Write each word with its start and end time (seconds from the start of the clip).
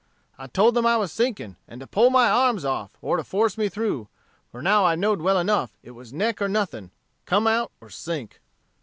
I 0.39 0.47
told 0.47 0.73
them 0.73 0.83
I 0.83 0.97
was 0.97 1.11
sinking, 1.11 1.57
and 1.67 1.79
to 1.79 1.85
pull 1.85 2.09
my 2.09 2.27
arms 2.27 2.65
off, 2.65 2.97
or 3.03 3.23
force 3.23 3.55
me 3.55 3.69
through, 3.69 4.07
for 4.49 4.59
now 4.59 4.83
I 4.83 4.95
know'd 4.95 5.21
well 5.21 5.37
enough 5.37 5.77
it 5.83 5.91
was 5.91 6.11
neck 6.11 6.41
or 6.41 6.49
nothing, 6.49 6.89
come 7.27 7.45
out 7.45 7.71
or 7.79 7.91
sink. 7.91 8.41